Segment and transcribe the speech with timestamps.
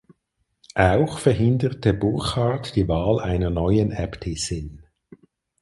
[0.73, 4.81] Auch verhinderte Burchard die Wahl einer neuen Äbtissin.